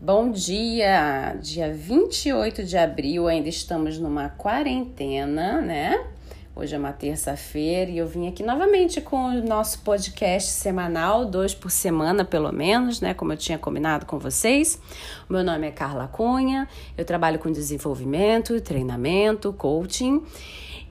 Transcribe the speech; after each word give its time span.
Bom 0.00 0.30
dia! 0.30 1.36
Dia 1.42 1.74
28 1.74 2.62
de 2.62 2.78
abril, 2.78 3.26
ainda 3.26 3.48
estamos 3.48 3.98
numa 3.98 4.28
quarentena, 4.28 5.60
né? 5.60 6.06
Hoje 6.54 6.76
é 6.76 6.78
uma 6.78 6.92
terça-feira 6.92 7.90
e 7.90 7.98
eu 7.98 8.06
vim 8.06 8.28
aqui 8.28 8.44
novamente 8.44 9.00
com 9.00 9.16
o 9.16 9.42
nosso 9.44 9.80
podcast 9.80 10.52
semanal, 10.52 11.24
dois 11.24 11.52
por 11.52 11.72
semana 11.72 12.24
pelo 12.24 12.52
menos, 12.52 13.00
né? 13.00 13.12
Como 13.12 13.32
eu 13.32 13.36
tinha 13.36 13.58
combinado 13.58 14.06
com 14.06 14.20
vocês. 14.20 14.80
Meu 15.28 15.42
nome 15.42 15.66
é 15.66 15.72
Carla 15.72 16.06
Cunha, 16.06 16.68
eu 16.96 17.04
trabalho 17.04 17.40
com 17.40 17.50
desenvolvimento, 17.50 18.60
treinamento, 18.60 19.52
coaching 19.52 20.22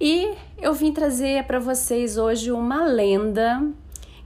e 0.02 0.34
eu 0.62 0.74
vim 0.74 0.92
trazer 0.92 1.46
para 1.46 1.60
vocês 1.60 2.18
hoje 2.18 2.52
uma 2.52 2.86
lenda 2.86 3.66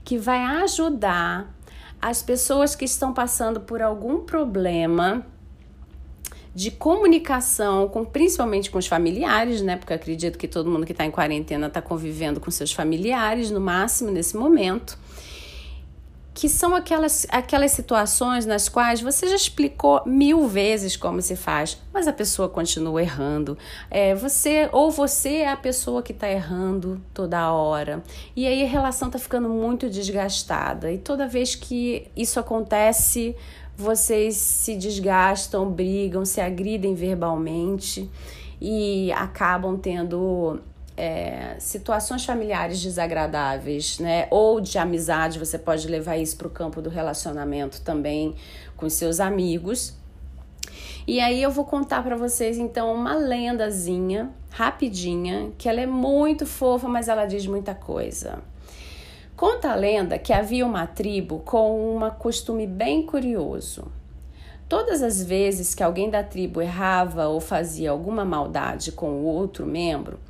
que 0.04 0.18
vai 0.18 0.40
ajudar 0.40 1.61
as 2.02 2.20
pessoas 2.20 2.74
que 2.74 2.84
estão 2.84 3.14
passando 3.14 3.60
por 3.60 3.80
algum 3.80 4.18
problema 4.18 5.24
de 6.52 6.72
comunicação, 6.72 7.88
com, 7.88 8.04
principalmente 8.04 8.70
com 8.70 8.76
os 8.76 8.88
familiares, 8.88 9.62
né? 9.62 9.76
Porque 9.76 9.94
acredito 9.94 10.36
que 10.36 10.48
todo 10.48 10.68
mundo 10.68 10.84
que 10.84 10.90
está 10.90 11.06
em 11.06 11.10
quarentena 11.12 11.68
está 11.68 11.80
convivendo 11.80 12.40
com 12.40 12.50
seus 12.50 12.72
familiares, 12.72 13.52
no 13.52 13.60
máximo 13.60 14.10
nesse 14.10 14.36
momento 14.36 14.98
que 16.34 16.48
são 16.48 16.74
aquelas, 16.74 17.26
aquelas 17.30 17.72
situações 17.72 18.46
nas 18.46 18.68
quais 18.68 19.00
você 19.00 19.28
já 19.28 19.36
explicou 19.36 20.02
mil 20.06 20.48
vezes 20.48 20.96
como 20.96 21.20
se 21.20 21.36
faz, 21.36 21.80
mas 21.92 22.08
a 22.08 22.12
pessoa 22.12 22.48
continua 22.48 23.02
errando. 23.02 23.56
É, 23.90 24.14
você 24.14 24.68
ou 24.72 24.90
você 24.90 25.36
é 25.36 25.50
a 25.50 25.56
pessoa 25.56 26.02
que 26.02 26.12
está 26.12 26.30
errando 26.30 27.00
toda 27.12 27.52
hora. 27.52 28.02
E 28.34 28.46
aí 28.46 28.64
a 28.64 28.68
relação 28.68 29.08
está 29.08 29.18
ficando 29.18 29.48
muito 29.48 29.90
desgastada. 29.90 30.90
E 30.90 30.98
toda 30.98 31.28
vez 31.28 31.54
que 31.54 32.10
isso 32.16 32.40
acontece, 32.40 33.36
vocês 33.76 34.36
se 34.36 34.74
desgastam, 34.76 35.70
brigam, 35.70 36.24
se 36.24 36.40
agridem 36.40 36.94
verbalmente 36.94 38.10
e 38.60 39.12
acabam 39.12 39.76
tendo 39.76 40.60
é, 41.02 41.56
situações 41.58 42.24
familiares 42.24 42.80
desagradáveis, 42.80 43.98
né? 43.98 44.28
Ou 44.30 44.60
de 44.60 44.78
amizade, 44.78 45.36
você 45.36 45.58
pode 45.58 45.88
levar 45.88 46.16
isso 46.16 46.36
para 46.36 46.46
o 46.46 46.50
campo 46.50 46.80
do 46.80 46.88
relacionamento 46.88 47.80
também 47.80 48.36
com 48.76 48.88
seus 48.88 49.18
amigos. 49.18 49.96
E 51.04 51.18
aí 51.18 51.42
eu 51.42 51.50
vou 51.50 51.64
contar 51.64 52.04
para 52.04 52.14
vocês 52.14 52.56
então 52.56 52.94
uma 52.94 53.16
lendazinha, 53.16 54.30
rapidinha, 54.50 55.50
que 55.58 55.68
ela 55.68 55.80
é 55.80 55.86
muito 55.86 56.46
fofa, 56.46 56.86
mas 56.86 57.08
ela 57.08 57.26
diz 57.26 57.48
muita 57.48 57.74
coisa. 57.74 58.38
Conta 59.34 59.72
a 59.72 59.74
lenda 59.74 60.20
que 60.20 60.32
havia 60.32 60.64
uma 60.64 60.86
tribo 60.86 61.40
com 61.40 61.96
um 61.96 62.10
costume 62.10 62.64
bem 62.64 63.04
curioso. 63.04 63.90
Todas 64.68 65.02
as 65.02 65.20
vezes 65.20 65.74
que 65.74 65.82
alguém 65.82 66.08
da 66.08 66.22
tribo 66.22 66.62
errava 66.62 67.26
ou 67.26 67.40
fazia 67.40 67.90
alguma 67.90 68.24
maldade 68.24 68.92
com 68.92 69.10
o 69.10 69.24
outro 69.24 69.66
membro, 69.66 70.20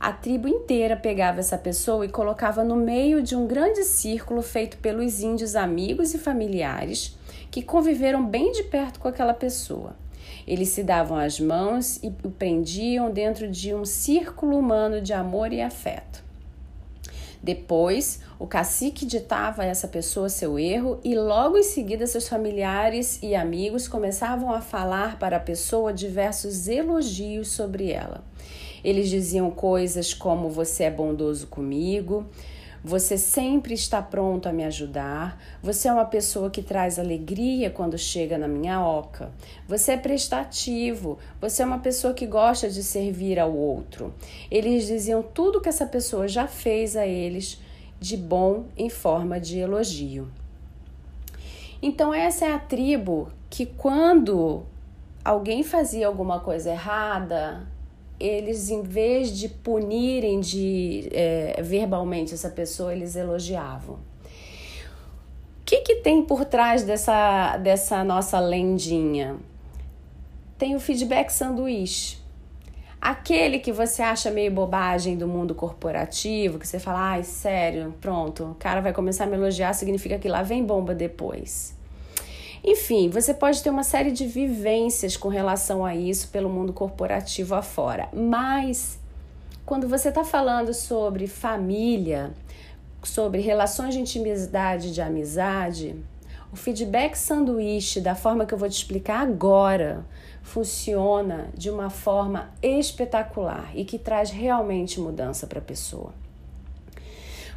a 0.00 0.12
tribo 0.12 0.46
inteira 0.46 0.96
pegava 0.96 1.40
essa 1.40 1.58
pessoa 1.58 2.04
e 2.04 2.08
colocava 2.08 2.62
no 2.62 2.76
meio 2.76 3.20
de 3.20 3.34
um 3.34 3.46
grande 3.46 3.82
círculo 3.82 4.42
feito 4.42 4.76
pelos 4.78 5.20
índios 5.20 5.56
amigos 5.56 6.14
e 6.14 6.18
familiares 6.18 7.16
que 7.50 7.62
conviveram 7.62 8.24
bem 8.24 8.52
de 8.52 8.62
perto 8.62 9.00
com 9.00 9.08
aquela 9.08 9.34
pessoa. 9.34 9.96
Eles 10.46 10.68
se 10.68 10.82
davam 10.82 11.18
as 11.18 11.40
mãos 11.40 11.96
e 12.02 12.08
o 12.22 12.30
prendiam 12.30 13.10
dentro 13.10 13.50
de 13.50 13.74
um 13.74 13.84
círculo 13.84 14.58
humano 14.58 15.00
de 15.00 15.12
amor 15.12 15.52
e 15.52 15.60
afeto. 15.60 16.22
Depois, 17.42 18.20
o 18.38 18.46
cacique 18.46 19.06
ditava 19.06 19.62
a 19.62 19.66
essa 19.66 19.86
pessoa 19.86 20.28
seu 20.28 20.58
erro 20.58 21.00
e 21.04 21.14
logo 21.14 21.56
em 21.56 21.62
seguida 21.62 22.06
seus 22.06 22.28
familiares 22.28 23.20
e 23.22 23.34
amigos 23.34 23.86
começavam 23.86 24.52
a 24.52 24.60
falar 24.60 25.18
para 25.18 25.36
a 25.36 25.40
pessoa 25.40 25.92
diversos 25.92 26.66
elogios 26.66 27.48
sobre 27.48 27.90
ela. 27.90 28.24
Eles 28.82 29.08
diziam 29.08 29.50
coisas 29.50 30.14
como: 30.14 30.48
Você 30.50 30.84
é 30.84 30.90
bondoso 30.90 31.46
comigo. 31.46 32.26
Você 32.82 33.18
sempre 33.18 33.74
está 33.74 34.00
pronto 34.00 34.48
a 34.48 34.52
me 34.52 34.64
ajudar. 34.64 35.42
Você 35.62 35.88
é 35.88 35.92
uma 35.92 36.04
pessoa 36.04 36.48
que 36.48 36.62
traz 36.62 36.98
alegria 36.98 37.70
quando 37.70 37.98
chega 37.98 38.38
na 38.38 38.46
minha 38.46 38.80
oca. 38.80 39.32
Você 39.66 39.92
é 39.92 39.96
prestativo. 39.96 41.18
Você 41.40 41.62
é 41.62 41.66
uma 41.66 41.80
pessoa 41.80 42.14
que 42.14 42.24
gosta 42.24 42.70
de 42.70 42.82
servir 42.82 43.38
ao 43.38 43.52
outro. 43.52 44.14
Eles 44.50 44.86
diziam 44.86 45.22
tudo 45.22 45.60
que 45.60 45.68
essa 45.68 45.86
pessoa 45.86 46.28
já 46.28 46.46
fez 46.46 46.96
a 46.96 47.06
eles 47.06 47.60
de 48.00 48.16
bom 48.16 48.66
em 48.76 48.88
forma 48.88 49.40
de 49.40 49.58
elogio. 49.58 50.28
Então, 51.82 52.14
essa 52.14 52.44
é 52.44 52.52
a 52.52 52.58
tribo 52.58 53.28
que, 53.50 53.66
quando 53.66 54.64
alguém 55.24 55.62
fazia 55.62 56.06
alguma 56.06 56.40
coisa 56.40 56.70
errada, 56.70 57.66
eles, 58.18 58.68
em 58.68 58.82
vez 58.82 59.36
de 59.36 59.48
punirem 59.48 60.40
de 60.40 61.08
é, 61.12 61.60
verbalmente 61.62 62.34
essa 62.34 62.50
pessoa, 62.50 62.92
eles 62.92 63.14
elogiavam. 63.14 63.96
O 63.96 65.64
que, 65.64 65.82
que 65.82 65.96
tem 65.96 66.22
por 66.22 66.44
trás 66.44 66.82
dessa, 66.82 67.56
dessa 67.58 68.02
nossa 68.02 68.40
lendinha? 68.40 69.36
Tem 70.56 70.74
o 70.74 70.80
feedback 70.80 71.30
sanduíche. 71.30 72.18
Aquele 73.00 73.60
que 73.60 73.70
você 73.70 74.02
acha 74.02 74.28
meio 74.28 74.50
bobagem 74.50 75.16
do 75.16 75.28
mundo 75.28 75.54
corporativo, 75.54 76.58
que 76.58 76.66
você 76.66 76.80
fala, 76.80 77.10
ai, 77.10 77.22
sério, 77.22 77.94
pronto, 78.00 78.44
o 78.44 78.54
cara 78.56 78.80
vai 78.80 78.92
começar 78.92 79.24
a 79.24 79.26
me 79.28 79.36
elogiar, 79.36 79.72
significa 79.72 80.18
que 80.18 80.28
lá 80.28 80.42
vem 80.42 80.64
bomba 80.64 80.94
depois. 80.94 81.77
Enfim, 82.64 83.08
você 83.08 83.32
pode 83.32 83.62
ter 83.62 83.70
uma 83.70 83.84
série 83.84 84.10
de 84.10 84.26
vivências 84.26 85.16
com 85.16 85.28
relação 85.28 85.84
a 85.84 85.94
isso 85.94 86.28
pelo 86.28 86.48
mundo 86.48 86.72
corporativo 86.72 87.54
afora, 87.54 88.08
mas 88.12 88.98
quando 89.64 89.86
você 89.86 90.08
está 90.08 90.24
falando 90.24 90.72
sobre 90.72 91.26
família, 91.26 92.32
sobre 93.02 93.40
relações 93.40 93.94
de 93.94 94.00
intimidade, 94.00 94.92
de 94.92 95.00
amizade, 95.00 95.94
o 96.50 96.56
feedback 96.56 97.14
sanduíche, 97.14 98.00
da 98.00 98.14
forma 98.14 98.46
que 98.46 98.54
eu 98.54 98.58
vou 98.58 98.68
te 98.68 98.76
explicar 98.78 99.20
agora, 99.20 100.04
funciona 100.42 101.50
de 101.54 101.68
uma 101.68 101.90
forma 101.90 102.50
espetacular 102.62 103.70
e 103.74 103.84
que 103.84 103.98
traz 103.98 104.30
realmente 104.30 104.98
mudança 104.98 105.46
para 105.46 105.58
a 105.58 105.62
pessoa. 105.62 106.14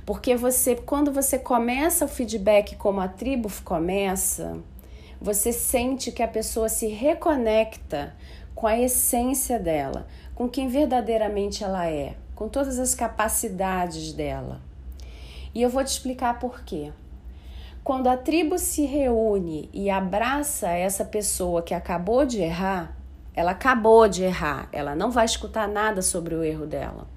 Porque 0.06 0.36
você, 0.36 0.76
quando 0.76 1.12
você 1.12 1.40
começa 1.40 2.04
o 2.04 2.08
feedback 2.10 2.76
como 2.76 3.00
a 3.00 3.08
tribo 3.08 3.50
começa, 3.64 4.58
você 5.22 5.54
sente 5.54 6.12
que 6.12 6.24
a 6.24 6.28
pessoa 6.28 6.68
se 6.68 6.88
reconecta 6.88 8.16
com 8.56 8.66
a 8.66 8.80
essência 8.80 9.60
dela, 9.60 10.08
com 10.34 10.50
quem 10.50 10.68
verdadeiramente 10.68 11.64
ela 11.64 11.88
é, 11.88 12.16
com 12.34 12.50
todas 12.50 12.80
as 12.80 12.96
capacidades 12.96 14.14
dela. 14.14 14.60
E 15.54 15.62
eu 15.62 15.70
vou 15.70 15.84
te 15.84 15.90
explicar 15.90 16.40
por 16.40 16.64
quê. 16.64 16.92
Quando 17.84 18.08
a 18.08 18.18
tribo 18.18 18.58
se 18.58 18.86
reúne 18.86 19.70
e 19.72 19.92
abraça 19.92 20.70
essa 20.70 21.06
pessoa 21.06 21.62
que 21.62 21.74
acabou 21.76 22.26
de 22.26 22.42
errar, 22.42 22.98
ela 23.36 23.52
acabou 23.52 24.08
de 24.08 24.24
errar, 24.24 24.70
ela 24.72 24.96
não 24.96 25.12
vai 25.12 25.26
escutar 25.26 25.68
nada 25.68 26.02
sobre 26.02 26.34
o 26.34 26.44
erro 26.44 26.66
dela. 26.66 27.08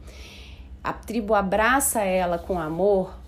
A 0.82 0.92
tribo 0.92 1.34
abraça 1.34 2.02
ela 2.02 2.38
com 2.38 2.58
amor, 2.58 3.18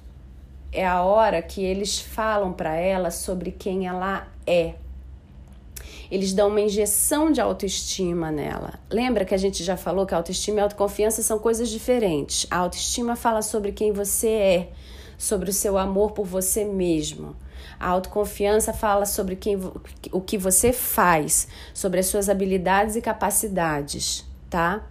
é 0.76 0.86
a 0.86 1.02
hora 1.02 1.40
que 1.40 1.64
eles 1.64 1.98
falam 1.98 2.52
para 2.52 2.76
ela 2.76 3.10
sobre 3.10 3.50
quem 3.50 3.86
ela 3.86 4.28
é. 4.46 4.74
Eles 6.10 6.32
dão 6.32 6.48
uma 6.48 6.60
injeção 6.60 7.32
de 7.32 7.40
autoestima 7.40 8.30
nela. 8.30 8.74
Lembra 8.90 9.24
que 9.24 9.34
a 9.34 9.38
gente 9.38 9.64
já 9.64 9.76
falou 9.76 10.06
que 10.06 10.14
autoestima 10.14 10.58
e 10.58 10.60
autoconfiança 10.60 11.22
são 11.22 11.38
coisas 11.38 11.68
diferentes. 11.68 12.46
A 12.50 12.58
autoestima 12.58 13.16
fala 13.16 13.42
sobre 13.42 13.72
quem 13.72 13.90
você 13.90 14.28
é, 14.28 14.68
sobre 15.16 15.50
o 15.50 15.52
seu 15.52 15.78
amor 15.78 16.12
por 16.12 16.26
você 16.26 16.64
mesmo. 16.64 17.34
A 17.80 17.88
autoconfiança 17.88 18.72
fala 18.72 19.06
sobre 19.06 19.34
quem, 19.34 19.58
o 20.12 20.20
que 20.20 20.36
você 20.36 20.72
faz, 20.72 21.48
sobre 21.72 22.00
as 22.00 22.06
suas 22.06 22.28
habilidades 22.28 22.96
e 22.96 23.00
capacidades, 23.00 24.24
tá? 24.48 24.86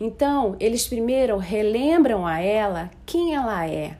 Então, 0.00 0.56
eles 0.58 0.86
primeiro 0.86 1.38
relembram 1.38 2.26
a 2.26 2.40
ela 2.40 2.90
quem 3.06 3.34
ela 3.34 3.66
é, 3.66 3.96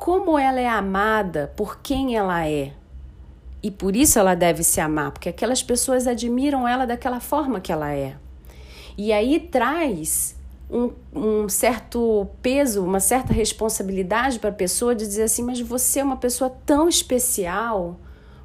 como 0.00 0.38
ela 0.38 0.58
é 0.58 0.66
amada 0.66 1.52
por 1.54 1.80
quem 1.82 2.16
ela 2.16 2.48
é. 2.48 2.72
E 3.62 3.70
por 3.70 3.94
isso 3.94 4.18
ela 4.18 4.34
deve 4.34 4.62
se 4.62 4.80
amar, 4.80 5.12
porque 5.12 5.28
aquelas 5.28 5.62
pessoas 5.62 6.06
admiram 6.06 6.66
ela 6.66 6.86
daquela 6.86 7.20
forma 7.20 7.60
que 7.60 7.70
ela 7.70 7.92
é. 7.92 8.16
E 8.96 9.12
aí 9.12 9.38
traz 9.38 10.34
um, 10.70 10.90
um 11.14 11.48
certo 11.50 12.26
peso, 12.40 12.82
uma 12.82 12.98
certa 12.98 13.34
responsabilidade 13.34 14.38
para 14.38 14.48
a 14.48 14.54
pessoa 14.54 14.94
de 14.94 15.06
dizer 15.06 15.24
assim: 15.24 15.42
mas 15.42 15.60
você 15.60 16.00
é 16.00 16.04
uma 16.04 16.16
pessoa 16.16 16.48
tão 16.64 16.88
especial. 16.88 18.00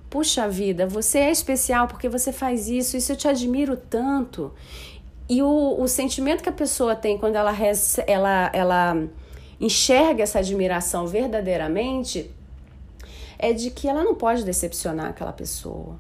Puxa 0.10 0.50
vida, 0.50 0.86
você 0.86 1.20
é 1.20 1.32
especial 1.32 1.88
porque 1.88 2.10
você 2.10 2.34
faz 2.34 2.68
isso, 2.68 2.98
isso 2.98 3.14
eu 3.14 3.16
te 3.16 3.30
admiro 3.30 3.78
tanto. 3.78 4.54
E 5.30 5.42
o, 5.42 5.78
o 5.80 5.88
sentimento 5.88 6.44
que 6.44 6.50
a 6.50 6.54
pessoa 6.54 6.98
tem 6.98 7.18
quando 7.18 7.38
ela, 7.38 7.56
ela, 8.06 8.52
ela 8.54 9.08
enxerga 9.60 10.24
essa 10.24 10.40
admiração 10.40 11.08
verdadeiramente 11.08 12.32
é 13.38 13.54
de 13.54 13.70
que 13.70 13.88
ela 13.88 14.04
não 14.04 14.16
pode 14.16 14.44
decepcionar 14.44 15.08
aquela 15.08 15.34
pessoa. 15.34 16.00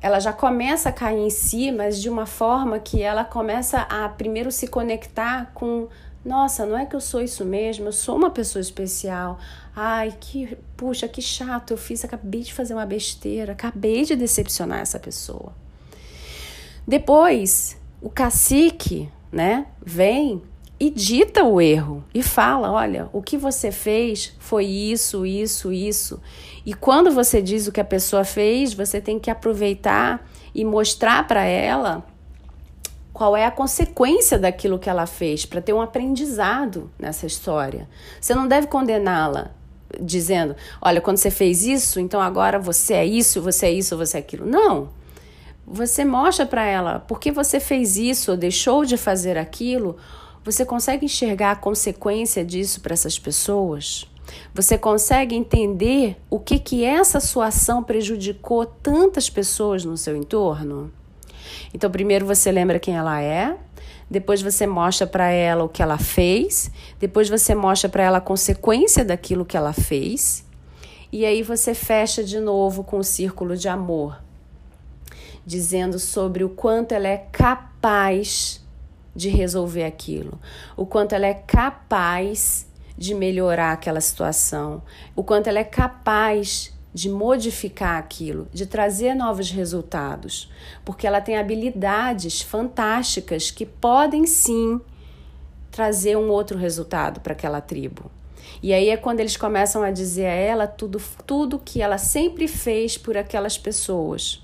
ela 0.00 0.20
já 0.20 0.32
começa 0.32 0.90
a 0.90 0.92
cair 0.92 1.18
em 1.18 1.30
si, 1.30 1.72
mas 1.72 2.00
de 2.00 2.08
uma 2.08 2.24
forma 2.24 2.78
que 2.78 3.02
ela 3.02 3.24
começa 3.24 3.80
a 3.80 4.08
primeiro 4.08 4.52
se 4.52 4.68
conectar 4.68 5.50
com 5.52 5.88
nossa, 6.24 6.66
não 6.66 6.76
é 6.76 6.84
que 6.84 6.94
eu 6.94 7.00
sou 7.00 7.22
isso 7.22 7.44
mesmo, 7.44 7.86
eu 7.86 7.92
sou 7.92 8.16
uma 8.16 8.30
pessoa 8.30 8.60
especial. 8.60 9.38
Ai, 9.74 10.14
que 10.20 10.58
puxa, 10.76 11.08
que 11.08 11.22
chato, 11.22 11.70
eu 11.70 11.76
fiz, 11.76 12.04
acabei 12.04 12.42
de 12.42 12.52
fazer 12.52 12.74
uma 12.74 12.84
besteira, 12.84 13.52
acabei 13.52 14.04
de 14.04 14.14
decepcionar 14.14 14.80
essa 14.80 14.98
pessoa. 14.98 15.52
Depois, 16.86 17.76
o 18.02 18.10
cacique, 18.10 19.10
né, 19.32 19.66
vem 19.80 20.42
e 20.80 20.90
dita 20.90 21.42
o 21.42 21.60
erro 21.60 22.04
e 22.14 22.22
fala: 22.22 22.70
olha, 22.70 23.08
o 23.12 23.20
que 23.20 23.36
você 23.36 23.72
fez 23.72 24.34
foi 24.38 24.64
isso, 24.64 25.26
isso, 25.26 25.72
isso. 25.72 26.20
E 26.64 26.72
quando 26.72 27.10
você 27.10 27.42
diz 27.42 27.66
o 27.66 27.72
que 27.72 27.80
a 27.80 27.84
pessoa 27.84 28.24
fez, 28.24 28.74
você 28.74 29.00
tem 29.00 29.18
que 29.18 29.30
aproveitar 29.30 30.28
e 30.54 30.64
mostrar 30.64 31.26
para 31.26 31.44
ela 31.44 32.04
qual 33.12 33.36
é 33.36 33.44
a 33.44 33.50
consequência 33.50 34.38
daquilo 34.38 34.78
que 34.78 34.88
ela 34.88 35.04
fez, 35.04 35.44
para 35.44 35.60
ter 35.60 35.72
um 35.72 35.80
aprendizado 35.80 36.88
nessa 36.96 37.26
história. 37.26 37.88
Você 38.20 38.32
não 38.32 38.46
deve 38.46 38.68
condená-la 38.68 39.50
dizendo: 40.00 40.54
olha, 40.80 41.00
quando 41.00 41.16
você 41.16 41.30
fez 41.30 41.64
isso, 41.64 41.98
então 41.98 42.20
agora 42.20 42.58
você 42.58 42.94
é 42.94 43.04
isso, 43.04 43.42
você 43.42 43.66
é 43.66 43.72
isso, 43.72 43.96
você 43.96 44.16
é 44.16 44.20
aquilo. 44.20 44.46
Não. 44.46 44.96
Você 45.66 46.02
mostra 46.04 46.46
para 46.46 46.64
ela 46.64 47.00
porque 47.00 47.30
você 47.30 47.60
fez 47.60 47.98
isso 47.98 48.30
ou 48.30 48.36
deixou 48.36 48.84
de 48.84 48.96
fazer 48.96 49.36
aquilo 49.36 49.96
você 50.44 50.64
consegue 50.64 51.06
enxergar 51.06 51.52
a 51.52 51.56
consequência 51.56 52.44
disso 52.44 52.80
para 52.80 52.94
essas 52.94 53.18
pessoas? 53.18 54.08
Você 54.54 54.76
consegue 54.76 55.34
entender 55.34 56.16
o 56.30 56.38
que 56.38 56.58
que 56.58 56.84
essa 56.84 57.20
sua 57.20 57.46
ação 57.46 57.82
prejudicou 57.82 58.66
tantas 58.66 59.30
pessoas 59.30 59.84
no 59.84 59.96
seu 59.96 60.16
entorno? 60.16 60.92
Então, 61.72 61.90
primeiro 61.90 62.26
você 62.26 62.50
lembra 62.50 62.78
quem 62.78 62.96
ela 62.96 63.20
é, 63.22 63.56
depois 64.10 64.40
você 64.40 64.66
mostra 64.66 65.06
para 65.06 65.30
ela 65.30 65.64
o 65.64 65.68
que 65.68 65.82
ela 65.82 65.98
fez, 65.98 66.70
depois 66.98 67.28
você 67.28 67.54
mostra 67.54 67.88
para 67.88 68.02
ela 68.02 68.18
a 68.18 68.22
consequência 68.22 69.04
daquilo 69.04 69.44
que 69.44 69.56
ela 69.56 69.72
fez, 69.72 70.44
e 71.12 71.24
aí 71.24 71.42
você 71.42 71.74
fecha 71.74 72.22
de 72.22 72.38
novo 72.40 72.84
com 72.84 72.98
o 72.98 73.04
círculo 73.04 73.56
de 73.56 73.68
amor, 73.68 74.22
dizendo 75.44 75.98
sobre 75.98 76.44
o 76.44 76.48
quanto 76.48 76.92
ela 76.92 77.08
é 77.08 77.16
capaz 77.32 78.62
de 79.14 79.28
resolver 79.28 79.84
aquilo, 79.84 80.38
o 80.76 80.86
quanto 80.86 81.14
ela 81.14 81.26
é 81.26 81.34
capaz 81.34 82.68
de 82.96 83.14
melhorar 83.14 83.72
aquela 83.72 84.00
situação, 84.00 84.82
o 85.14 85.22
quanto 85.22 85.46
ela 85.46 85.58
é 85.58 85.64
capaz 85.64 86.76
de 86.92 87.08
modificar 87.08 87.98
aquilo, 87.98 88.48
de 88.52 88.66
trazer 88.66 89.14
novos 89.14 89.50
resultados, 89.50 90.50
porque 90.84 91.06
ela 91.06 91.20
tem 91.20 91.36
habilidades 91.36 92.42
fantásticas 92.42 93.50
que 93.50 93.64
podem 93.64 94.26
sim 94.26 94.80
trazer 95.70 96.16
um 96.16 96.28
outro 96.28 96.58
resultado 96.58 97.20
para 97.20 97.34
aquela 97.34 97.60
tribo. 97.60 98.10
E 98.62 98.72
aí 98.72 98.88
é 98.88 98.96
quando 98.96 99.20
eles 99.20 99.36
começam 99.36 99.82
a 99.82 99.90
dizer 99.90 100.26
a 100.26 100.32
ela 100.32 100.66
tudo, 100.66 101.00
tudo 101.24 101.60
que 101.64 101.80
ela 101.80 101.98
sempre 101.98 102.48
fez 102.48 102.98
por 102.98 103.16
aquelas 103.16 103.56
pessoas. 103.56 104.42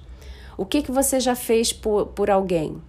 O 0.57 0.65
que, 0.65 0.83
que 0.83 0.93
você 0.93 1.19
já 1.19 1.35
fez 1.35 1.73
por, 1.73 2.07
por 2.07 2.31
alguém? 2.31 2.81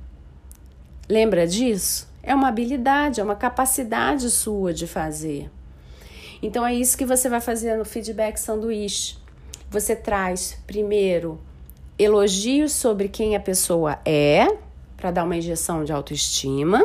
Lembra 1.07 1.45
disso? 1.45 2.07
É 2.23 2.33
uma 2.33 2.47
habilidade, 2.47 3.21
é 3.21 3.23
uma 3.23 3.35
capacidade 3.35 4.29
sua 4.31 4.73
de 4.73 4.87
fazer. 4.87 5.49
Então 6.41 6.65
é 6.65 6.73
isso 6.73 6.97
que 6.97 7.05
você 7.05 7.29
vai 7.29 7.39
fazer 7.39 7.77
no 7.77 7.85
feedback 7.85 8.37
sanduíche. 8.37 9.17
Você 9.69 9.95
traz 9.95 10.57
primeiro 10.65 11.39
elogios 11.97 12.71
sobre 12.71 13.07
quem 13.07 13.35
a 13.35 13.39
pessoa 13.39 13.99
é, 14.03 14.57
para 14.97 15.11
dar 15.11 15.23
uma 15.23 15.37
injeção 15.37 15.83
de 15.83 15.93
autoestima. 15.93 16.83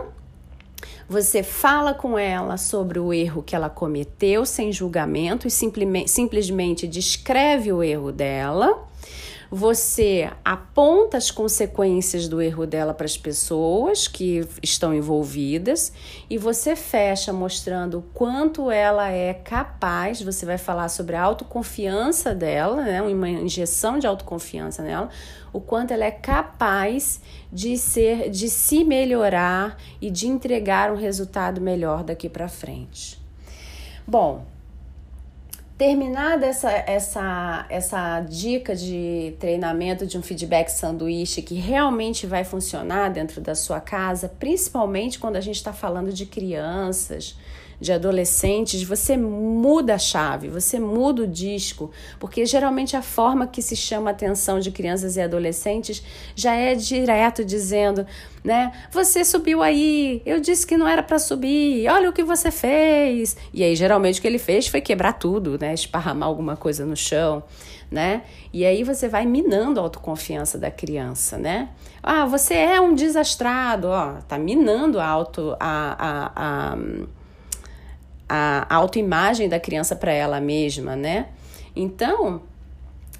Você 1.08 1.42
fala 1.42 1.92
com 1.94 2.18
ela 2.18 2.56
sobre 2.56 2.98
o 2.98 3.12
erro 3.12 3.42
que 3.42 3.56
ela 3.56 3.68
cometeu 3.68 4.46
sem 4.46 4.70
julgamento 4.70 5.48
e 5.48 5.50
simplesmente 5.50 6.86
descreve 6.86 7.72
o 7.72 7.82
erro 7.82 8.12
dela 8.12 8.89
você 9.50 10.30
aponta 10.44 11.16
as 11.16 11.30
consequências 11.32 12.28
do 12.28 12.40
erro 12.40 12.66
dela 12.66 12.94
para 12.94 13.04
as 13.04 13.16
pessoas 13.16 14.06
que 14.06 14.46
estão 14.62 14.94
envolvidas 14.94 15.92
e 16.28 16.38
você 16.38 16.76
fecha 16.76 17.32
mostrando 17.32 17.98
o 17.98 18.02
quanto 18.14 18.70
ela 18.70 19.10
é 19.10 19.34
capaz. 19.34 20.22
Você 20.22 20.46
vai 20.46 20.56
falar 20.56 20.88
sobre 20.88 21.16
a 21.16 21.22
autoconfiança 21.22 22.32
dela, 22.32 22.84
né? 22.84 23.02
uma 23.02 23.28
injeção 23.28 23.98
de 23.98 24.06
autoconfiança 24.06 24.84
nela, 24.84 25.08
o 25.52 25.60
quanto 25.60 25.92
ela 25.92 26.04
é 26.04 26.12
capaz 26.12 27.20
de 27.52 27.76
ser, 27.76 28.30
de 28.30 28.48
se 28.48 28.84
melhorar 28.84 29.76
e 30.00 30.12
de 30.12 30.28
entregar 30.28 30.92
um 30.92 30.96
resultado 30.96 31.60
melhor 31.60 32.04
daqui 32.04 32.28
para 32.28 32.46
frente. 32.48 33.20
Bom, 34.06 34.44
Terminada 35.80 36.44
essa, 36.44 36.70
essa, 36.70 37.66
essa 37.70 38.20
dica 38.20 38.76
de 38.76 39.34
treinamento 39.40 40.06
de 40.06 40.18
um 40.18 40.22
feedback 40.22 40.68
sanduíche 40.68 41.40
que 41.40 41.54
realmente 41.54 42.26
vai 42.26 42.44
funcionar 42.44 43.08
dentro 43.08 43.40
da 43.40 43.54
sua 43.54 43.80
casa, 43.80 44.28
principalmente 44.28 45.18
quando 45.18 45.36
a 45.36 45.40
gente 45.40 45.56
está 45.56 45.72
falando 45.72 46.12
de 46.12 46.26
crianças, 46.26 47.34
de 47.80 47.94
adolescentes, 47.94 48.82
você 48.82 49.16
muda 49.16 49.94
a 49.94 49.98
chave, 49.98 50.48
você 50.48 50.78
muda 50.78 51.22
o 51.22 51.26
disco, 51.26 51.90
porque 52.18 52.44
geralmente 52.44 52.94
a 52.94 53.00
forma 53.00 53.46
que 53.46 53.62
se 53.62 53.74
chama 53.74 54.10
a 54.10 54.12
atenção 54.12 54.60
de 54.60 54.70
crianças 54.70 55.16
e 55.16 55.20
adolescentes 55.22 56.02
já 56.36 56.54
é 56.54 56.74
direto 56.74 57.42
dizendo, 57.42 58.06
né? 58.42 58.72
Você 58.90 59.24
subiu 59.24 59.62
aí, 59.62 60.22
eu 60.24 60.40
disse 60.40 60.66
que 60.66 60.76
não 60.76 60.88
era 60.88 61.02
para 61.02 61.18
subir, 61.18 61.88
olha 61.88 62.08
o 62.08 62.12
que 62.12 62.22
você 62.22 62.50
fez. 62.50 63.36
E 63.52 63.62
aí 63.62 63.76
geralmente 63.76 64.18
o 64.18 64.22
que 64.22 64.28
ele 64.28 64.38
fez 64.38 64.66
foi 64.66 64.80
quebrar 64.80 65.14
tudo, 65.14 65.58
né? 65.60 65.74
Esparramar 65.74 66.28
alguma 66.28 66.56
coisa 66.56 66.84
no 66.84 66.96
chão. 66.96 67.42
Né? 67.90 68.22
E 68.52 68.64
aí 68.64 68.84
você 68.84 69.08
vai 69.08 69.26
minando 69.26 69.80
a 69.80 69.82
autoconfiança 69.82 70.56
da 70.56 70.70
criança, 70.70 71.36
né? 71.36 71.70
Ah, 72.00 72.24
você 72.24 72.54
é 72.54 72.80
um 72.80 72.94
desastrado, 72.94 73.88
ó, 73.88 74.12
tá 74.28 74.38
minando 74.38 75.00
a 75.00 75.06
auto 75.06 75.56
a, 75.58 75.96
a, 75.98 76.32
a 76.36 76.78
a 78.32 78.76
autoimagem 78.76 79.48
da 79.48 79.58
criança 79.58 79.96
para 79.96 80.12
ela 80.12 80.40
mesma, 80.40 80.94
né? 80.94 81.26
Então, 81.74 82.42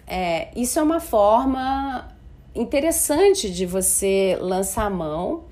é, 0.07 0.51
isso 0.55 0.79
é 0.79 0.83
uma 0.83 1.01
forma 1.01 2.09
interessante 2.55 3.51
de 3.51 3.67
você 3.67 4.37
lançar 4.41 4.87
a 4.87 4.91
mão 4.91 5.45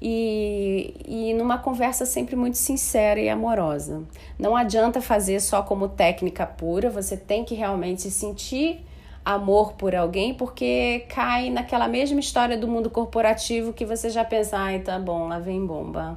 e, 0.00 0.94
e 1.06 1.34
numa 1.34 1.58
conversa 1.58 2.04
sempre 2.04 2.36
muito 2.36 2.58
sincera 2.58 3.20
e 3.20 3.28
amorosa. 3.28 4.02
Não 4.38 4.54
adianta 4.56 5.00
fazer 5.00 5.40
só 5.40 5.62
como 5.62 5.88
técnica 5.88 6.46
pura, 6.46 6.90
você 6.90 7.16
tem 7.16 7.44
que 7.44 7.54
realmente 7.54 8.10
sentir 8.10 8.84
amor 9.24 9.72
por 9.72 9.94
alguém, 9.94 10.34
porque 10.34 11.04
cai 11.08 11.50
naquela 11.50 11.88
mesma 11.88 12.20
história 12.20 12.56
do 12.56 12.68
mundo 12.68 12.88
corporativo 12.88 13.72
que 13.72 13.84
você 13.84 14.08
já 14.08 14.24
pensa, 14.24 14.56
ai, 14.56 14.78
tá 14.78 15.00
bom, 15.00 15.26
lá 15.26 15.40
vem 15.40 15.66
bomba, 15.66 16.16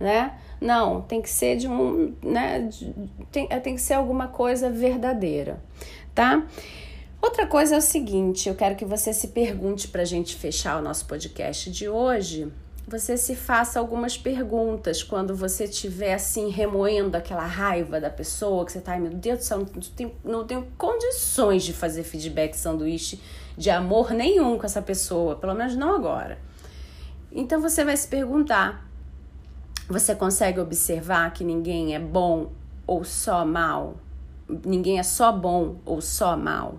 né? 0.00 0.32
Não, 0.58 1.02
tem 1.02 1.20
que 1.20 1.28
ser 1.28 1.56
de 1.56 1.68
um, 1.68 2.14
né, 2.22 2.60
de, 2.60 2.94
tem, 3.30 3.48
tem 3.48 3.74
que 3.74 3.80
ser 3.82 3.94
alguma 3.94 4.28
coisa 4.28 4.70
verdadeira, 4.70 5.60
tá? 6.14 6.46
Outra 7.22 7.46
coisa 7.46 7.76
é 7.76 7.78
o 7.78 7.80
seguinte, 7.80 8.48
eu 8.48 8.54
quero 8.56 8.74
que 8.74 8.84
você 8.84 9.12
se 9.12 9.28
pergunte 9.28 9.86
para 9.86 10.02
a 10.02 10.04
gente 10.04 10.34
fechar 10.34 10.80
o 10.80 10.82
nosso 10.82 11.06
podcast 11.06 11.70
de 11.70 11.88
hoje. 11.88 12.52
Você 12.88 13.16
se 13.16 13.36
faça 13.36 13.78
algumas 13.78 14.18
perguntas 14.18 15.04
quando 15.04 15.36
você 15.36 15.64
estiver 15.64 16.14
assim 16.14 16.50
remoendo 16.50 17.16
aquela 17.16 17.46
raiva 17.46 18.00
da 18.00 18.10
pessoa 18.10 18.66
que 18.66 18.72
você 18.72 18.80
tá, 18.80 18.94
ai 18.94 19.00
meu 19.00 19.12
Deus 19.12 19.38
do 19.38 19.44
céu, 19.44 19.58
não 19.58 19.66
tenho, 19.66 20.12
não 20.24 20.44
tenho 20.44 20.66
condições 20.76 21.62
de 21.62 21.72
fazer 21.72 22.02
feedback 22.02 22.54
sanduíche 22.54 23.20
de 23.56 23.70
amor 23.70 24.10
nenhum 24.10 24.58
com 24.58 24.66
essa 24.66 24.82
pessoa, 24.82 25.36
pelo 25.36 25.54
menos 25.54 25.76
não 25.76 25.94
agora. 25.94 26.40
Então 27.30 27.60
você 27.60 27.84
vai 27.84 27.96
se 27.96 28.08
perguntar: 28.08 28.84
você 29.88 30.12
consegue 30.12 30.58
observar 30.58 31.32
que 31.32 31.44
ninguém 31.44 31.94
é 31.94 32.00
bom 32.00 32.50
ou 32.84 33.04
só 33.04 33.46
mal? 33.46 33.94
Ninguém 34.66 34.98
é 34.98 35.04
só 35.04 35.30
bom 35.30 35.76
ou 35.86 36.00
só 36.00 36.36
mal? 36.36 36.78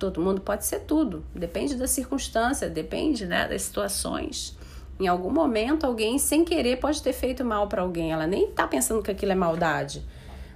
Todo 0.00 0.18
mundo 0.18 0.40
pode 0.40 0.64
ser 0.64 0.80
tudo, 0.80 1.22
depende 1.34 1.74
da 1.74 1.86
circunstância, 1.86 2.70
depende 2.70 3.26
né, 3.26 3.46
das 3.46 3.60
situações. 3.60 4.56
Em 4.98 5.06
algum 5.06 5.30
momento, 5.30 5.84
alguém 5.84 6.18
sem 6.18 6.42
querer 6.42 6.78
pode 6.78 7.02
ter 7.02 7.12
feito 7.12 7.44
mal 7.44 7.68
para 7.68 7.82
alguém. 7.82 8.10
Ela 8.10 8.26
nem 8.26 8.50
tá 8.50 8.66
pensando 8.66 9.02
que 9.02 9.10
aquilo 9.10 9.32
é 9.32 9.34
maldade, 9.34 10.02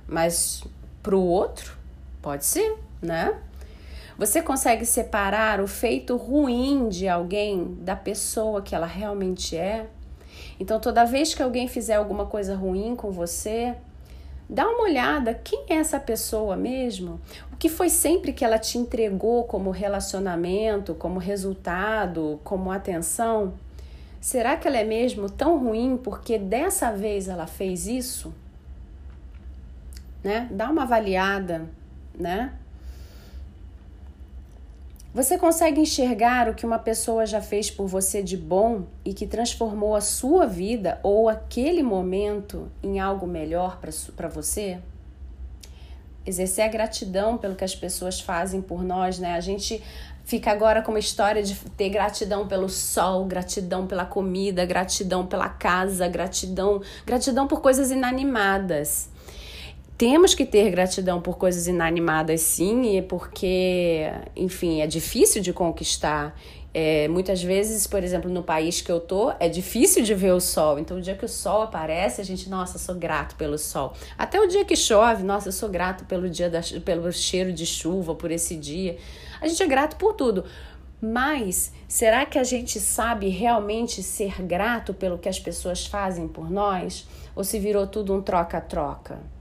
mas 0.08 0.64
para 1.02 1.14
o 1.14 1.22
outro 1.22 1.76
pode 2.22 2.46
ser, 2.46 2.74
né? 3.02 3.38
Você 4.16 4.40
consegue 4.40 4.86
separar 4.86 5.60
o 5.60 5.66
feito 5.66 6.16
ruim 6.16 6.88
de 6.88 7.06
alguém 7.06 7.74
da 7.80 7.94
pessoa 7.94 8.62
que 8.62 8.74
ela 8.74 8.86
realmente 8.86 9.58
é? 9.58 9.90
Então, 10.58 10.80
toda 10.80 11.04
vez 11.04 11.34
que 11.34 11.42
alguém 11.42 11.68
fizer 11.68 11.96
alguma 11.96 12.24
coisa 12.24 12.56
ruim 12.56 12.96
com 12.96 13.10
você, 13.10 13.74
Dá 14.48 14.68
uma 14.68 14.82
olhada, 14.82 15.32
quem 15.32 15.64
é 15.70 15.74
essa 15.74 15.98
pessoa 15.98 16.56
mesmo? 16.56 17.20
O 17.52 17.56
que 17.56 17.68
foi 17.68 17.88
sempre 17.88 18.32
que 18.32 18.44
ela 18.44 18.58
te 18.58 18.76
entregou 18.76 19.44
como 19.44 19.70
relacionamento, 19.70 20.94
como 20.94 21.18
resultado, 21.18 22.38
como 22.44 22.70
atenção? 22.70 23.54
Será 24.20 24.56
que 24.56 24.68
ela 24.68 24.78
é 24.78 24.84
mesmo 24.84 25.30
tão 25.30 25.58
ruim 25.58 25.98
porque 26.02 26.38
dessa 26.38 26.90
vez 26.92 27.28
ela 27.28 27.46
fez 27.46 27.86
isso? 27.86 28.34
Né? 30.22 30.48
Dá 30.50 30.70
uma 30.70 30.82
avaliada, 30.82 31.68
né? 32.18 32.52
Você 35.14 35.38
consegue 35.38 35.80
enxergar 35.80 36.48
o 36.48 36.54
que 36.54 36.66
uma 36.66 36.76
pessoa 36.76 37.24
já 37.24 37.40
fez 37.40 37.70
por 37.70 37.86
você 37.86 38.20
de 38.20 38.36
bom 38.36 38.86
e 39.04 39.14
que 39.14 39.28
transformou 39.28 39.94
a 39.94 40.00
sua 40.00 40.44
vida 40.44 40.98
ou 41.04 41.28
aquele 41.28 41.84
momento 41.84 42.68
em 42.82 42.98
algo 42.98 43.24
melhor 43.24 43.78
para 44.16 44.26
você? 44.26 44.80
Exercer 46.26 46.64
a 46.64 46.68
gratidão 46.68 47.38
pelo 47.38 47.54
que 47.54 47.62
as 47.62 47.76
pessoas 47.76 48.20
fazem 48.20 48.60
por 48.60 48.82
nós, 48.82 49.20
né? 49.20 49.34
A 49.34 49.40
gente 49.40 49.80
fica 50.24 50.50
agora 50.50 50.82
com 50.82 50.90
uma 50.90 50.98
história 50.98 51.44
de 51.44 51.54
ter 51.76 51.90
gratidão 51.90 52.48
pelo 52.48 52.68
sol, 52.68 53.24
gratidão 53.24 53.86
pela 53.86 54.04
comida, 54.04 54.66
gratidão 54.66 55.24
pela 55.24 55.48
casa, 55.48 56.08
gratidão, 56.08 56.82
gratidão 57.06 57.46
por 57.46 57.60
coisas 57.60 57.92
inanimadas 57.92 59.13
temos 59.96 60.34
que 60.34 60.44
ter 60.44 60.70
gratidão 60.70 61.20
por 61.20 61.38
coisas 61.38 61.68
inanimadas, 61.68 62.40
sim, 62.40 63.02
porque, 63.08 64.10
enfim, 64.34 64.80
é 64.80 64.86
difícil 64.86 65.40
de 65.40 65.52
conquistar. 65.52 66.36
É, 66.76 67.06
muitas 67.06 67.40
vezes, 67.40 67.86
por 67.86 68.02
exemplo, 68.02 68.28
no 68.28 68.42
país 68.42 68.80
que 68.80 68.90
eu 68.90 68.98
tô, 68.98 69.32
é 69.38 69.48
difícil 69.48 70.02
de 70.02 70.12
ver 70.12 70.32
o 70.32 70.40
sol. 70.40 70.80
Então, 70.80 70.96
o 70.96 71.00
dia 71.00 71.14
que 71.14 71.24
o 71.24 71.28
sol 71.28 71.62
aparece, 71.62 72.20
a 72.20 72.24
gente, 72.24 72.50
nossa, 72.50 72.76
sou 72.78 72.96
grato 72.96 73.36
pelo 73.36 73.56
sol. 73.56 73.92
Até 74.18 74.40
o 74.40 74.48
dia 74.48 74.64
que 74.64 74.74
chove, 74.74 75.22
nossa, 75.22 75.48
eu 75.48 75.52
sou 75.52 75.68
grato 75.68 76.04
pelo 76.06 76.28
dia 76.28 76.50
da, 76.50 76.60
pelo 76.84 77.12
cheiro 77.12 77.52
de 77.52 77.64
chuva, 77.64 78.16
por 78.16 78.32
esse 78.32 78.56
dia. 78.56 78.98
A 79.40 79.46
gente 79.46 79.62
é 79.62 79.66
grato 79.68 79.94
por 79.94 80.14
tudo. 80.14 80.44
Mas 81.00 81.72
será 81.86 82.26
que 82.26 82.38
a 82.38 82.44
gente 82.44 82.80
sabe 82.80 83.28
realmente 83.28 84.02
ser 84.02 84.42
grato 84.42 84.92
pelo 84.92 85.18
que 85.18 85.28
as 85.28 85.38
pessoas 85.38 85.86
fazem 85.86 86.26
por 86.26 86.50
nós? 86.50 87.06
Ou 87.36 87.44
se 87.44 87.60
virou 87.60 87.86
tudo 87.86 88.12
um 88.12 88.20
troca-troca? 88.20 89.33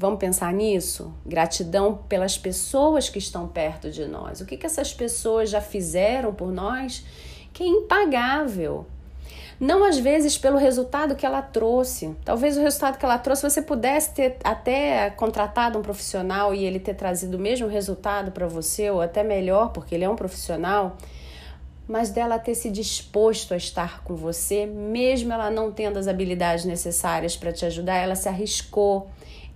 Vamos 0.00 0.18
pensar 0.18 0.50
nisso? 0.54 1.12
Gratidão 1.26 1.94
pelas 2.08 2.38
pessoas 2.38 3.10
que 3.10 3.18
estão 3.18 3.46
perto 3.46 3.90
de 3.90 4.06
nós. 4.06 4.40
O 4.40 4.46
que, 4.46 4.56
que 4.56 4.64
essas 4.64 4.94
pessoas 4.94 5.50
já 5.50 5.60
fizeram 5.60 6.32
por 6.32 6.50
nós 6.50 7.04
que 7.52 7.62
é 7.62 7.66
impagável. 7.66 8.86
Não 9.60 9.84
às 9.84 9.98
vezes 9.98 10.38
pelo 10.38 10.56
resultado 10.56 11.14
que 11.14 11.26
ela 11.26 11.42
trouxe. 11.42 12.16
Talvez 12.24 12.56
o 12.56 12.62
resultado 12.62 12.96
que 12.96 13.04
ela 13.04 13.18
trouxe 13.18 13.42
você 13.42 13.60
pudesse 13.60 14.14
ter 14.14 14.38
até 14.42 15.10
contratado 15.10 15.78
um 15.78 15.82
profissional 15.82 16.54
e 16.54 16.64
ele 16.64 16.80
ter 16.80 16.94
trazido 16.94 17.36
o 17.36 17.40
mesmo 17.40 17.68
resultado 17.68 18.32
para 18.32 18.46
você, 18.46 18.90
ou 18.90 19.02
até 19.02 19.22
melhor, 19.22 19.68
porque 19.68 19.94
ele 19.94 20.04
é 20.04 20.08
um 20.08 20.16
profissional 20.16 20.96
mas 21.86 22.10
dela 22.10 22.38
ter 22.38 22.54
se 22.54 22.70
disposto 22.70 23.52
a 23.52 23.56
estar 23.56 24.04
com 24.04 24.14
você, 24.14 24.64
mesmo 24.64 25.32
ela 25.32 25.50
não 25.50 25.72
tendo 25.72 25.98
as 25.98 26.06
habilidades 26.06 26.64
necessárias 26.64 27.36
para 27.36 27.52
te 27.52 27.66
ajudar, 27.66 27.96
ela 27.96 28.14
se 28.14 28.28
arriscou, 28.28 29.10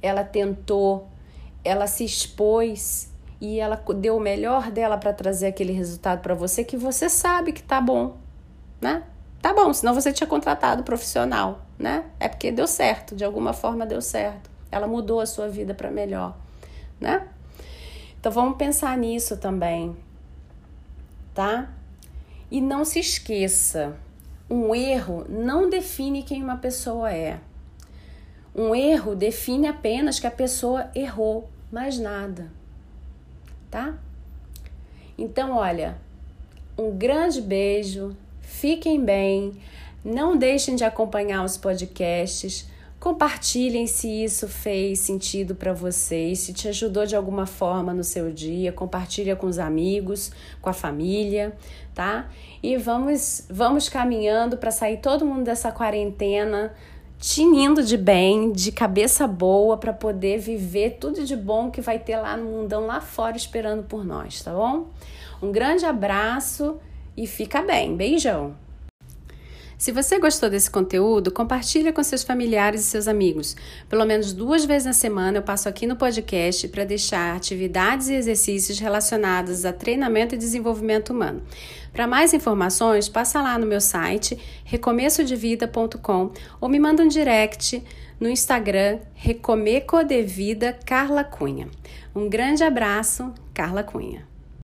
ela 0.05 0.23
tentou, 0.23 1.09
ela 1.65 1.87
se 1.87 2.05
expôs 2.05 3.11
e 3.41 3.59
ela 3.59 3.83
deu 3.97 4.19
o 4.19 4.21
melhor 4.21 4.71
dela 4.71 4.99
para 4.99 5.15
trazer 5.15 5.47
aquele 5.47 5.73
resultado 5.73 6.21
para 6.21 6.35
você 6.35 6.63
que 6.63 6.77
você 6.77 7.09
sabe 7.09 7.53
que 7.53 7.63
tá 7.63 7.81
bom, 7.81 8.19
né? 8.83 9.03
Tá 9.41 9.55
bom, 9.55 9.73
senão 9.73 9.95
você 9.95 10.13
tinha 10.13 10.27
contratado 10.27 10.83
profissional, 10.83 11.63
né? 11.79 12.05
É 12.21 12.29
porque 12.29 12.53
deu 12.53 12.67
certo, 12.67 13.17
de 13.17 13.25
alguma 13.25 13.55
forma 13.55 13.87
deu 13.87 14.03
certo. 14.03 14.51
Ela 14.71 14.87
mudou 14.87 15.21
a 15.21 15.27
sua 15.27 15.49
vida 15.49 15.73
para 15.73 15.91
melhor, 15.91 16.37
né? 17.01 17.27
Então 18.21 18.31
vamos 18.31 18.59
pensar 18.59 18.97
nisso 18.99 19.39
também, 19.39 19.97
tá? 21.33 21.71
E 22.51 22.61
não 22.61 22.85
se 22.85 22.99
esqueça, 23.01 23.97
um 24.51 24.75
erro 24.75 25.25
não 25.31 25.71
define 25.71 26.23
quem 26.23 26.43
uma 26.43 26.57
pessoa 26.57 27.11
é. 27.11 27.41
Um 28.55 28.75
erro 28.75 29.17
define 29.17 29.67
apenas 29.67 30.21
que 30.21 30.27
a 30.27 30.31
pessoa 30.31 30.89
errou, 30.95 31.49
mais 31.73 31.99
nada. 31.99 32.51
Tá? 33.71 33.95
Então, 35.19 35.57
olha, 35.57 35.97
um 36.79 36.97
grande 36.97 37.41
beijo, 37.41 38.17
fiquem 38.41 39.05
bem, 39.05 39.53
não 40.05 40.37
deixem 40.37 40.77
de 40.77 40.85
acompanhar 40.85 41.45
os 41.45 41.57
podcasts, 41.57 42.69
compartilhem 43.01 43.87
se 43.87 44.09
isso 44.09 44.49
fez 44.49 45.01
sentido 45.01 45.55
para 45.55 45.73
vocês, 45.73 46.39
se 46.39 46.53
te 46.53 46.69
ajudou 46.69 47.05
de 47.05 47.15
alguma 47.15 47.47
forma 47.47 47.93
no 47.93 48.03
seu 48.03 48.33
dia, 48.33 48.73
compartilha 48.73 49.37
com 49.37 49.47
os 49.47 49.59
amigos, 49.59 50.33
com 50.63 50.71
a 50.71 50.73
família, 50.73 51.57
tá? 51.95 52.31
E 52.63 52.77
vamos 52.77 53.45
vamos 53.51 53.89
caminhando 53.89 54.57
para 54.57 54.71
sair 54.71 54.99
todo 54.99 55.27
mundo 55.27 55.45
dessa 55.45 55.71
quarentena 55.71 56.73
tinindo 57.25 57.83
de 57.83 57.97
bem, 57.97 58.53
de 58.53 58.71
cabeça 58.71 59.27
boa, 59.27 59.79
para 59.79 59.95
poder 59.95 60.39
viver 60.39 60.99
tudo 61.01 61.25
de 61.25 61.35
bom 61.35 61.71
que 61.71 61.81
vai 61.81 61.99
ter 61.99 62.19
lá 62.19 62.37
no 62.37 62.45
mundão 62.45 62.87
lá 62.87 63.01
fora 63.01 63.35
esperando 63.35 63.83
por 63.85 64.05
nós, 64.05 64.43
tá 64.43 64.53
bom? 64.53 64.91
Um 65.43 65.51
grande 65.51 65.87
abraço 65.87 66.77
e 67.17 67.27
fica 67.27 67.63
bem. 67.63 67.97
Beijão! 67.97 68.55
Se 69.85 69.93
você 69.93 70.19
gostou 70.19 70.49
desse 70.49 70.71
conteúdo, 70.71 71.31
compartilha 71.31 71.93
com 71.93 72.03
seus 72.03 72.23
familiares 72.23 72.81
e 72.81 72.85
seus 72.85 73.07
amigos. 73.07 73.55
Pelo 73.87 74.07
menos 74.07 74.33
duas 74.33 74.65
vezes 74.65 74.87
na 74.87 74.95
semana 74.95 75.37
eu 75.37 75.43
passo 75.43 75.69
aqui 75.69 75.87
no 75.87 75.95
podcast 75.95 76.67
para 76.69 76.87
deixar 76.87 77.37
atividades 77.37 78.09
e 78.09 78.15
exercícios 78.15 78.79
relacionados 78.79 79.67
a 79.67 79.75
treinamento 79.75 80.35
e 80.35 80.39
desenvolvimento 80.39 81.13
humano. 81.13 81.43
Para 81.93 82.07
mais 82.07 82.33
informações, 82.33 83.11
passa 83.11 83.43
lá 83.43 83.59
no 83.59 83.67
meu 83.67 83.79
site 83.79 84.39
recomeçodevida.com 84.65 86.33
ou 86.63 86.69
me 86.71 86.81
manda 86.81 87.03
um 87.03 87.09
direct 87.09 87.85
no 88.19 88.31
Instagram 88.31 89.01
Recomeco 89.13 90.03
de 90.03 90.23
Vida 90.23 90.73
Carla 90.87 91.23
Cunha. 91.23 91.69
Um 92.15 92.27
grande 92.27 92.65
abraço, 92.65 93.35
Carla 93.53 93.83
Cunha. 93.83 94.34